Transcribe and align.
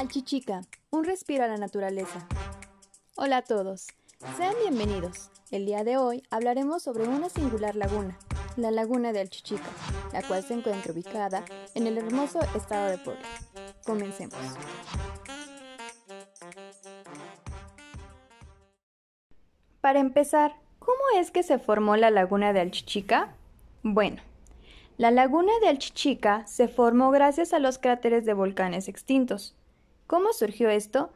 Alchichica, 0.00 0.62
un 0.88 1.04
respiro 1.04 1.44
a 1.44 1.46
la 1.46 1.58
naturaleza. 1.58 2.26
Hola 3.16 3.36
a 3.36 3.42
todos, 3.42 3.86
sean 4.38 4.54
bienvenidos. 4.62 5.30
El 5.50 5.66
día 5.66 5.84
de 5.84 5.98
hoy 5.98 6.22
hablaremos 6.30 6.82
sobre 6.82 7.06
una 7.06 7.28
singular 7.28 7.76
laguna, 7.76 8.18
la 8.56 8.70
laguna 8.70 9.12
de 9.12 9.20
Alchichica, 9.20 9.68
la 10.14 10.22
cual 10.22 10.42
se 10.42 10.54
encuentra 10.54 10.94
ubicada 10.94 11.44
en 11.74 11.86
el 11.86 11.98
hermoso 11.98 12.40
estado 12.56 12.90
de 12.90 12.96
Puebla. 12.96 13.28
Comencemos. 13.84 14.38
Para 19.82 20.00
empezar, 20.00 20.56
¿cómo 20.78 21.02
es 21.18 21.30
que 21.30 21.42
se 21.42 21.58
formó 21.58 21.96
la 21.96 22.10
laguna 22.10 22.54
de 22.54 22.60
Alchichica? 22.60 23.36
Bueno, 23.82 24.22
la 24.96 25.10
laguna 25.10 25.52
de 25.60 25.68
Alchichica 25.68 26.46
se 26.46 26.68
formó 26.68 27.10
gracias 27.10 27.52
a 27.52 27.58
los 27.58 27.76
cráteres 27.76 28.24
de 28.24 28.32
volcanes 28.32 28.88
extintos. 28.88 29.59
¿Cómo 30.10 30.32
surgió 30.32 30.70
esto? 30.70 31.12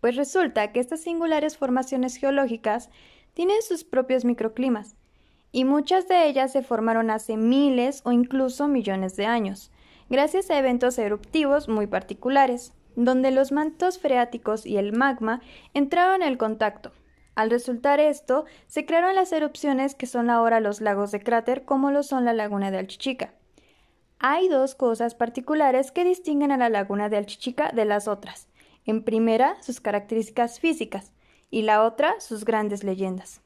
Pues 0.00 0.14
resulta 0.14 0.70
que 0.70 0.78
estas 0.78 1.00
singulares 1.00 1.56
formaciones 1.56 2.14
geológicas 2.14 2.88
tienen 3.34 3.60
sus 3.60 3.82
propios 3.82 4.24
microclimas, 4.24 4.94
y 5.50 5.64
muchas 5.64 6.06
de 6.06 6.28
ellas 6.28 6.52
se 6.52 6.62
formaron 6.62 7.10
hace 7.10 7.36
miles 7.36 8.02
o 8.04 8.12
incluso 8.12 8.68
millones 8.68 9.16
de 9.16 9.26
años, 9.26 9.72
gracias 10.10 10.48
a 10.48 10.58
eventos 10.60 10.96
eruptivos 10.98 11.68
muy 11.68 11.88
particulares, 11.88 12.72
donde 12.94 13.32
los 13.32 13.50
mantos 13.50 13.98
freáticos 13.98 14.64
y 14.64 14.76
el 14.76 14.92
magma 14.92 15.40
entraron 15.74 16.22
en 16.22 16.36
contacto, 16.36 16.92
al 17.34 17.50
resultar 17.50 17.98
esto, 17.98 18.44
se 18.68 18.86
crearon 18.86 19.16
las 19.16 19.32
erupciones 19.32 19.96
que 19.96 20.06
son 20.06 20.30
ahora 20.30 20.60
los 20.60 20.80
lagos 20.80 21.10
de 21.10 21.18
cráter, 21.18 21.64
como 21.64 21.90
lo 21.90 22.04
son 22.04 22.24
la 22.24 22.32
laguna 22.32 22.70
de 22.70 22.78
Alchichica. 22.78 23.34
Hay 24.22 24.48
dos 24.48 24.74
cosas 24.74 25.14
particulares 25.14 25.92
que 25.92 26.04
distinguen 26.04 26.52
a 26.52 26.58
la 26.58 26.68
laguna 26.68 27.08
de 27.08 27.16
Alchichica 27.16 27.70
de 27.72 27.86
las 27.86 28.06
otras. 28.06 28.48
En 28.84 29.02
primera, 29.02 29.56
sus 29.62 29.80
características 29.80 30.60
físicas, 30.60 31.12
y 31.50 31.62
la 31.62 31.82
otra, 31.82 32.20
sus 32.20 32.44
grandes 32.44 32.84
leyendas. 32.84 33.40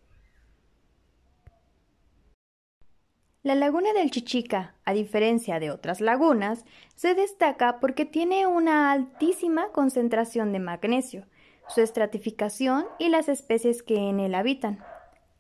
La 3.45 3.55
laguna 3.55 3.93
del 3.93 4.11
Chichica, 4.11 4.75
a 4.85 4.93
diferencia 4.95 5.61
de 5.61 5.71
otras 5.71 6.01
lagunas, 6.01 6.65
se 6.97 7.15
destaca 7.15 7.79
porque 7.79 8.05
tiene 8.05 8.49
una 8.49 8.91
altísima 8.91 9.69
concentración 9.69 10.51
de 10.51 10.59
magnesio, 10.59 11.27
su 11.69 11.83
estratificación 11.83 12.87
y 12.99 13.11
las 13.11 13.29
especies 13.29 13.85
que 13.85 13.97
en 13.97 14.19
él 14.19 14.35
habitan. 14.35 14.83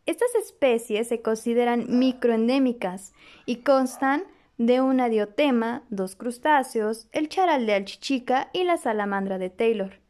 Estas 0.07 0.33
especies 0.37 1.09
se 1.09 1.23
consideran 1.23 1.87
microendémicas 1.99 3.15
y 3.47 3.63
constan 3.63 4.23
de 4.59 4.81
una 4.81 5.09
diotema, 5.09 5.83
dos 5.91 6.17
crustáceos, 6.17 7.09
el 7.13 7.29
charal 7.29 7.67
de 7.67 7.75
alchichica 7.75 8.51
y 8.53 8.65
la 8.65 8.77
salamandra 8.77 9.39
de 9.39 9.51
Taylor, 9.51 10.01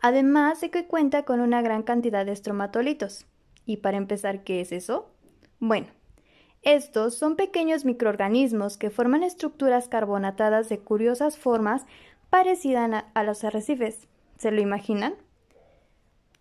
además 0.00 0.60
de 0.60 0.70
que 0.70 0.86
cuenta 0.86 1.24
con 1.24 1.40
una 1.40 1.62
gran 1.62 1.82
cantidad 1.82 2.26
de 2.26 2.32
estromatolitos. 2.32 3.26
¿Y 3.66 3.78
para 3.78 3.96
empezar, 3.96 4.44
qué 4.44 4.60
es 4.60 4.72
eso? 4.72 5.10
Bueno, 5.58 5.86
estos 6.62 7.14
son 7.14 7.36
pequeños 7.36 7.84
microorganismos 7.84 8.76
que 8.76 8.90
forman 8.90 9.22
estructuras 9.22 9.88
carbonatadas 9.88 10.68
de 10.68 10.78
curiosas 10.78 11.38
formas 11.38 11.86
parecidas 12.30 13.04
a 13.14 13.22
los 13.22 13.44
arrecifes. 13.44 14.08
¿Se 14.38 14.50
lo 14.50 14.60
imaginan? 14.60 15.14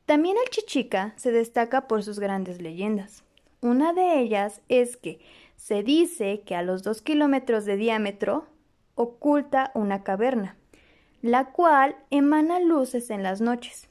También 0.05 0.35
el 0.43 0.49
Chichica 0.49 1.13
se 1.15 1.31
destaca 1.31 1.87
por 1.87 2.03
sus 2.03 2.19
grandes 2.19 2.61
leyendas. 2.61 3.23
Una 3.61 3.93
de 3.93 4.19
ellas 4.19 4.61
es 4.67 4.97
que 4.97 5.19
se 5.63 5.81
dice 5.81 6.41
que 6.41 6.57
a 6.57 6.61
los 6.61 6.83
dos 6.83 7.01
kilómetros 7.01 7.63
de 7.63 7.77
diámetro 7.77 8.47
oculta 8.95 9.71
una 9.75 10.03
caverna, 10.03 10.57
la 11.21 11.53
cual 11.53 11.95
emana 12.09 12.59
luces 12.59 13.09
en 13.09 13.23
las 13.23 13.39
noches. 13.39 13.89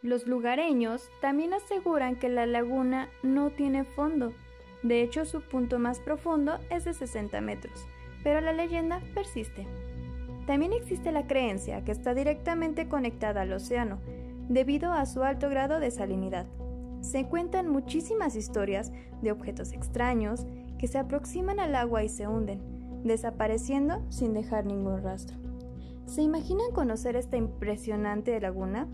Los 0.00 0.26
lugareños 0.26 1.10
también 1.20 1.52
aseguran 1.52 2.16
que 2.16 2.30
la 2.30 2.46
laguna 2.46 3.10
no 3.22 3.50
tiene 3.50 3.84
fondo. 3.84 4.32
De 4.82 5.02
hecho, 5.02 5.26
su 5.26 5.42
punto 5.42 5.78
más 5.78 6.00
profundo 6.00 6.58
es 6.70 6.86
de 6.86 6.94
60 6.94 7.38
metros, 7.42 7.86
pero 8.24 8.40
la 8.40 8.54
leyenda 8.54 9.02
persiste. 9.12 9.66
También 10.46 10.72
existe 10.72 11.12
la 11.12 11.26
creencia 11.26 11.84
que 11.84 11.92
está 11.92 12.14
directamente 12.14 12.88
conectada 12.88 13.42
al 13.42 13.52
océano, 13.52 14.00
debido 14.48 14.94
a 14.94 15.04
su 15.04 15.22
alto 15.22 15.50
grado 15.50 15.80
de 15.80 15.90
salinidad. 15.90 16.46
Se 17.06 17.24
cuentan 17.24 17.68
muchísimas 17.68 18.34
historias 18.34 18.90
de 19.22 19.30
objetos 19.30 19.72
extraños 19.72 20.44
que 20.76 20.88
se 20.88 20.98
aproximan 20.98 21.60
al 21.60 21.76
agua 21.76 22.02
y 22.02 22.08
se 22.08 22.26
hunden, 22.26 22.60
desapareciendo 23.04 24.04
sin 24.10 24.34
dejar 24.34 24.66
ningún 24.66 25.00
rastro. 25.04 25.36
¿Se 26.04 26.22
imaginan 26.22 26.72
conocer 26.72 27.14
esta 27.14 27.36
impresionante 27.36 28.40
laguna? 28.40 28.88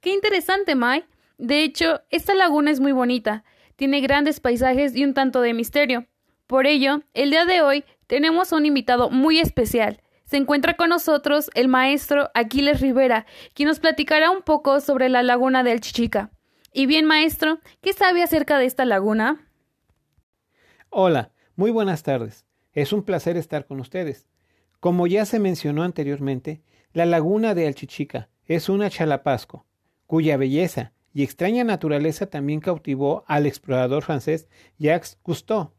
Qué 0.00 0.12
interesante, 0.12 0.74
Mai. 0.74 1.06
De 1.38 1.64
hecho, 1.64 2.02
esta 2.10 2.34
laguna 2.34 2.70
es 2.70 2.78
muy 2.78 2.92
bonita, 2.92 3.42
tiene 3.76 4.02
grandes 4.02 4.38
paisajes 4.38 4.94
y 4.94 5.02
un 5.02 5.14
tanto 5.14 5.40
de 5.40 5.54
misterio. 5.54 6.06
Por 6.46 6.66
ello, 6.66 7.00
el 7.14 7.30
día 7.30 7.46
de 7.46 7.62
hoy 7.62 7.84
tenemos 8.06 8.52
a 8.52 8.56
un 8.56 8.66
invitado 8.66 9.08
muy 9.08 9.38
especial. 9.38 10.02
Se 10.28 10.36
encuentra 10.36 10.74
con 10.74 10.90
nosotros 10.90 11.50
el 11.54 11.68
maestro 11.68 12.30
Aquiles 12.34 12.82
Rivera, 12.82 13.24
quien 13.54 13.66
nos 13.66 13.80
platicará 13.80 14.30
un 14.30 14.42
poco 14.42 14.80
sobre 14.80 15.08
la 15.08 15.22
laguna 15.22 15.62
del 15.62 15.80
Chichica. 15.80 16.30
Y 16.70 16.84
bien, 16.84 17.06
maestro, 17.06 17.60
¿qué 17.80 17.94
sabe 17.94 18.22
acerca 18.22 18.58
de 18.58 18.66
esta 18.66 18.84
laguna? 18.84 19.50
Hola, 20.90 21.32
muy 21.56 21.70
buenas 21.70 22.02
tardes. 22.02 22.44
Es 22.74 22.92
un 22.92 23.04
placer 23.04 23.38
estar 23.38 23.64
con 23.64 23.80
ustedes. 23.80 24.28
Como 24.80 25.06
ya 25.06 25.24
se 25.24 25.38
mencionó 25.38 25.82
anteriormente, 25.82 26.60
la 26.92 27.06
laguna 27.06 27.54
de 27.54 27.66
Alchichica 27.66 28.28
es 28.44 28.68
una 28.68 28.90
chalapasco, 28.90 29.64
cuya 30.06 30.36
belleza 30.36 30.92
y 31.14 31.22
extraña 31.22 31.64
naturaleza 31.64 32.26
también 32.26 32.60
cautivó 32.60 33.24
al 33.28 33.46
explorador 33.46 34.02
francés 34.02 34.46
Jacques 34.76 35.18
Cousteau, 35.22 35.72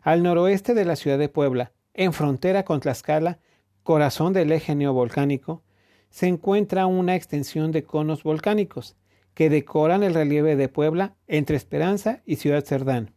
al 0.00 0.22
noroeste 0.22 0.72
de 0.72 0.86
la 0.86 0.96
ciudad 0.96 1.18
de 1.18 1.28
Puebla, 1.28 1.72
en 1.92 2.14
frontera 2.14 2.64
con 2.64 2.80
Tlaxcala, 2.80 3.40
corazón 3.90 4.32
del 4.32 4.52
eje 4.52 4.76
neovolcánico, 4.76 5.64
se 6.10 6.28
encuentra 6.28 6.86
una 6.86 7.16
extensión 7.16 7.72
de 7.72 7.82
conos 7.82 8.22
volcánicos 8.22 8.96
que 9.34 9.50
decoran 9.50 10.04
el 10.04 10.14
relieve 10.14 10.54
de 10.54 10.68
Puebla 10.68 11.16
entre 11.26 11.56
Esperanza 11.56 12.22
y 12.24 12.36
Ciudad 12.36 12.64
Cerdán. 12.64 13.10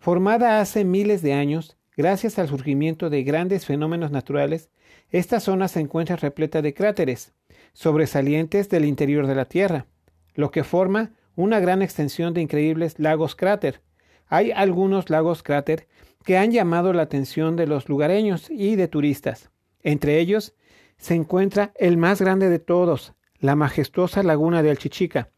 Formada 0.00 0.60
hace 0.60 0.84
miles 0.84 1.22
de 1.22 1.34
años, 1.34 1.76
gracias 1.96 2.40
al 2.40 2.48
surgimiento 2.48 3.10
de 3.10 3.22
grandes 3.22 3.64
fenómenos 3.64 4.10
naturales, 4.10 4.70
esta 5.10 5.38
zona 5.38 5.68
se 5.68 5.78
encuentra 5.78 6.16
repleta 6.16 6.62
de 6.62 6.74
cráteres, 6.74 7.32
sobresalientes 7.72 8.68
del 8.68 8.86
interior 8.86 9.28
de 9.28 9.36
la 9.36 9.44
Tierra, 9.44 9.86
lo 10.34 10.50
que 10.50 10.64
forma 10.64 11.12
una 11.36 11.60
gran 11.60 11.80
extensión 11.80 12.34
de 12.34 12.40
increíbles 12.40 12.98
lagos 12.98 13.36
cráter. 13.36 13.82
Hay 14.26 14.50
algunos 14.50 15.10
lagos 15.10 15.44
cráter 15.44 15.86
que 16.24 16.38
han 16.38 16.50
llamado 16.50 16.92
la 16.92 17.02
atención 17.02 17.54
de 17.54 17.68
los 17.68 17.88
lugareños 17.88 18.50
y 18.50 18.74
de 18.74 18.88
turistas. 18.88 19.51
Entre 19.82 20.18
ellos 20.18 20.54
se 20.96 21.14
encuentra 21.14 21.72
el 21.76 21.96
más 21.96 22.20
grande 22.20 22.48
de 22.48 22.58
todos, 22.58 23.14
la 23.38 23.56
majestuosa 23.56 24.22
laguna 24.22 24.62
de 24.62 24.70
Alchichica, 24.70 25.30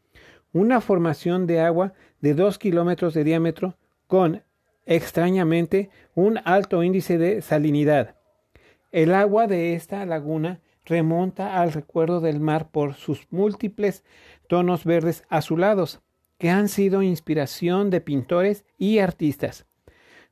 una 0.53 0.79
formación 0.79 1.47
de 1.47 1.59
agua 1.59 1.93
de 2.21 2.33
dos 2.35 2.59
kilómetros 2.59 3.13
de 3.13 3.23
diámetro 3.23 3.77
con, 4.07 4.43
extrañamente, 4.85 5.89
un 6.13 6.39
alto 6.45 6.83
índice 6.83 7.17
de 7.17 7.41
salinidad. 7.41 8.15
El 8.91 9.13
agua 9.13 9.47
de 9.47 9.73
esta 9.73 10.05
laguna 10.05 10.61
remonta 10.85 11.59
al 11.59 11.73
recuerdo 11.73 12.21
del 12.21 12.39
mar 12.39 12.69
por 12.69 12.93
sus 12.93 13.27
múltiples 13.31 14.03
tonos 14.47 14.85
verdes 14.85 15.23
azulados, 15.29 16.01
que 16.37 16.51
han 16.51 16.69
sido 16.69 17.01
inspiración 17.01 17.89
de 17.89 18.01
pintores 18.01 18.65
y 18.77 18.99
artistas. 18.99 19.65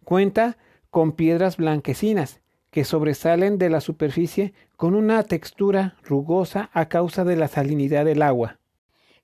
Cuenta 0.04 0.58
con 0.92 1.14
piedras 1.14 1.58
blanquecinas 1.58 2.43
que 2.74 2.84
sobresalen 2.84 3.60
de 3.60 3.70
la 3.70 3.82
superficie 3.82 4.54
con 4.76 4.96
una 4.96 5.22
textura 5.24 5.96
rugosa 6.02 6.72
a 6.74 6.90
causa 6.90 7.24
de 7.24 7.36
la 7.36 7.48
salinidad 7.48 8.04
del 8.04 8.24
agua. 8.24 8.58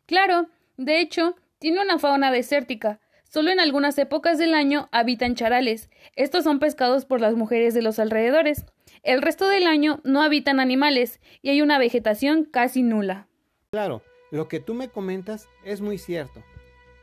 Claro, 0.06 0.48
de 0.78 1.02
hecho, 1.02 1.36
tiene 1.58 1.82
una 1.82 1.98
fauna 1.98 2.32
desértica. 2.32 3.00
Solo 3.24 3.50
en 3.50 3.60
algunas 3.60 3.98
épocas 3.98 4.38
del 4.38 4.54
año 4.54 4.88
habitan 4.92 5.34
charales. 5.34 5.90
Estos 6.16 6.44
son 6.44 6.60
pescados 6.60 7.06
por 7.06 7.22
las 7.22 7.34
mujeres 7.34 7.74
de 7.74 7.82
los 7.82 7.98
alrededores. 7.98 8.66
El 9.02 9.22
resto 9.22 9.48
del 9.48 9.66
año 9.66 10.00
no 10.04 10.22
habitan 10.22 10.60
animales 10.60 11.20
y 11.42 11.50
hay 11.50 11.64
una 11.64 11.80
vegetación 11.80 12.46
casi 12.46 12.84
nula. 12.84 13.28
Claro, 13.72 14.04
lo 14.30 14.48
que 14.48 14.60
tú 14.60 14.76
me 14.76 14.90
comentas 14.90 15.48
es 15.64 15.82
muy 15.82 15.98
cierto. 15.98 16.44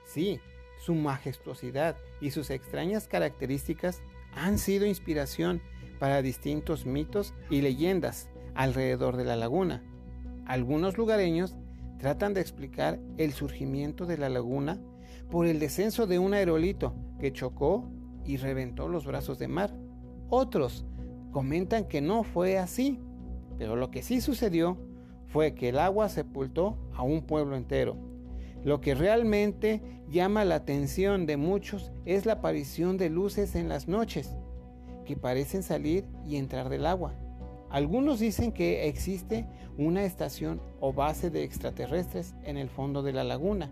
Sí, 0.05 0.39
su 0.79 0.95
majestuosidad 0.95 1.97
y 2.21 2.31
sus 2.31 2.51
extrañas 2.51 3.09
características 3.09 4.01
han 4.37 4.59
sido 4.59 4.87
inspiración 4.87 5.61
para 5.99 6.23
distintos 6.23 6.87
mitos 6.87 7.35
y 7.51 7.61
leyendas 7.61 8.29
alrededor 8.55 9.17
de 9.17 9.25
la 9.25 9.37
laguna. 9.37 9.83
Algunos 10.47 10.99
lugareños 10.99 11.57
tratan 11.99 12.35
de 12.35 12.41
explicar 12.41 13.01
el 13.17 13.33
surgimiento 13.33 14.07
de 14.07 14.19
la 14.19 14.29
laguna 14.29 14.81
por 15.31 15.47
el 15.47 15.59
descenso 15.59 16.07
de 16.07 16.19
un 16.19 16.35
aerolito 16.35 16.95
que 17.19 17.33
chocó 17.33 17.89
y 18.25 18.37
reventó 18.37 18.89
los 18.89 19.07
brazos 19.07 19.39
de 19.39 19.49
mar. 19.49 19.75
Otros 20.29 20.85
comentan 21.33 21.87
que 21.87 22.01
no 22.01 22.23
fue 22.23 22.59
así, 22.59 23.01
pero 23.59 23.77
lo 23.77 23.91
que 23.91 24.03
sí 24.03 24.21
sucedió 24.21 24.79
fue 25.27 25.55
que 25.55 25.71
el 25.71 25.79
agua 25.79 26.09
sepultó 26.09 26.79
a 26.95 27.03
un 27.03 27.23
pueblo 27.23 27.57
entero. 27.57 27.97
Lo 28.65 28.81
que 28.81 28.95
realmente 28.95 29.83
llama 30.09 30.45
la 30.45 30.57
atención 30.57 31.27
de 31.27 31.37
muchos 31.37 31.93
es 32.05 32.27
la 32.27 32.35
aparición 32.35 32.97
de 32.97 33.11
luces 33.11 33.55
en 33.55 33.69
las 33.69 33.87
noches, 33.87 34.37
que 35.07 35.17
parecen 35.17 35.63
salir 35.63 36.05
y 36.27 36.37
entrar 36.37 36.69
del 36.69 36.85
agua. 36.85 37.15
Algunos 37.71 38.21
dicen 38.21 38.53
que 38.53 38.89
existe 38.89 39.47
una 39.79 40.05
estación 40.05 40.61
o 40.81 40.93
base 40.93 41.31
de 41.31 41.43
extraterrestres 41.45 42.35
en 42.45 42.59
el 42.59 42.69
fondo 42.69 43.03
de 43.03 43.13
la 43.13 43.25
laguna, 43.25 43.71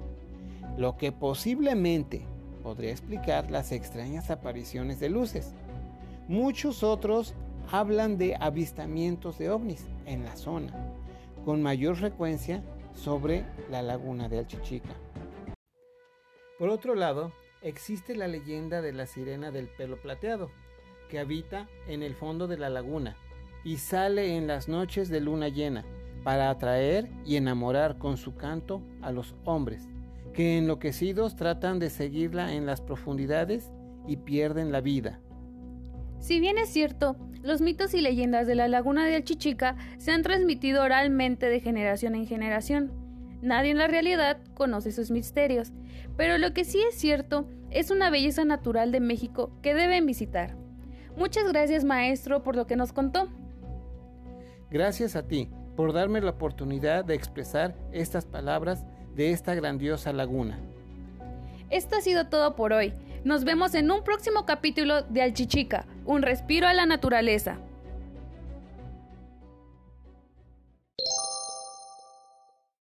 lo 0.79 0.97
que 0.97 1.13
posiblemente 1.13 2.23
podría 2.63 2.91
explicar 2.91 3.51
las 3.51 3.73
extrañas 3.73 4.31
apariciones 4.31 4.99
de 4.99 5.11
luces. 5.11 5.53
Muchos 6.27 6.83
otros 6.83 7.35
hablan 7.71 8.17
de 8.19 8.37
avistamientos 8.41 9.39
de 9.39 9.51
ovnis 9.51 9.85
en 10.07 10.25
la 10.25 10.37
zona, 10.37 10.73
con 11.45 11.63
mayor 11.63 11.97
frecuencia 11.97 12.63
sobre 12.95 13.45
la 13.71 13.83
laguna 13.83 14.29
de 14.29 14.39
Alchichica. 14.39 14.95
Por 16.59 16.71
otro 16.71 16.95
lado, 16.95 17.33
existe 17.63 18.15
la 18.15 18.29
leyenda 18.29 18.81
de 18.81 18.93
la 18.93 19.07
sirena 19.07 19.51
del 19.51 19.69
pelo 19.69 20.01
plateado, 20.01 20.51
que 21.09 21.19
habita 21.19 21.69
en 21.89 22.03
el 22.03 22.15
fondo 22.15 22.47
de 22.47 22.59
la 22.59 22.69
laguna 22.69 23.17
y 23.65 23.79
sale 23.79 24.37
en 24.37 24.47
las 24.47 24.69
noches 24.69 25.09
de 25.09 25.21
luna 25.21 25.49
llena 25.49 25.85
para 26.23 26.51
atraer 26.51 27.09
y 27.25 27.37
enamorar 27.37 27.99
con 27.99 28.17
su 28.17 28.35
canto 28.35 28.83
a 29.03 29.13
los 29.13 29.35
hombres, 29.45 29.89
que 30.33 30.59
enloquecidos 30.59 31.37
tratan 31.37 31.79
de 31.79 31.91
seguirla 31.91 32.55
en 32.55 32.67
las 32.67 32.81
profundidades 32.81 33.71
y 34.07 34.17
pierden 34.17 34.73
la 34.73 34.81
vida. 34.81 35.21
Si 36.19 36.41
bien 36.41 36.57
es 36.59 36.71
cierto, 36.71 37.17
los 37.43 37.61
mitos 37.61 37.93
y 37.93 38.01
leyendas 38.01 38.47
de 38.47 38.55
la 38.55 38.69
laguna 38.69 39.05
de 39.05 39.17
Alchichica 39.17 39.77
se 39.99 40.11
han 40.11 40.23
transmitido 40.23 40.83
oralmente 40.83 41.47
de 41.47 41.61
generación 41.61 42.15
en 42.15 42.27
generación. 42.27 42.91
Nadie 43.43 43.73
en 43.73 43.79
la 43.79 43.89
realidad 43.89 44.39
conoce 44.55 44.91
sus 44.91 45.11
misterios, 45.11 45.73
pero 46.17 46.39
lo 46.39 46.55
que 46.55 46.65
sí 46.65 46.81
es 46.89 46.95
cierto 46.95 47.47
es 47.71 47.91
una 47.91 48.09
belleza 48.09 48.47
natural 48.47 48.93
de 48.93 49.01
México 49.01 49.53
que 49.63 49.75
deben 49.75 50.07
visitar. 50.07 50.57
Muchas 51.17 51.51
gracias 51.53 51.85
maestro 51.85 52.43
por 52.43 52.57
lo 52.57 52.67
que 52.67 52.77
nos 52.77 52.93
contó. 52.93 53.29
Gracias 54.71 55.17
a 55.17 55.27
ti 55.27 55.51
por 55.77 55.93
darme 55.93 56.21
la 56.21 56.31
oportunidad 56.31 57.05
de 57.05 57.15
expresar 57.15 57.75
estas 57.93 58.27
palabras 58.27 58.85
de 59.15 59.31
esta 59.31 59.55
grandiosa 59.55 60.13
laguna. 60.13 60.59
Esto 61.71 61.97
ha 61.97 62.01
sido 62.01 62.29
todo 62.29 62.57
por 62.57 62.73
hoy. 62.73 62.93
Nos 63.25 63.45
vemos 63.45 63.75
en 63.75 63.91
un 63.91 64.05
próximo 64.05 64.45
capítulo 64.45 65.03
de 65.03 65.23
Alchichica, 65.23 65.87
un 66.05 66.23
respiro 66.23 66.67
a 66.67 66.75
la 66.75 66.87
naturaleza. 66.87 67.59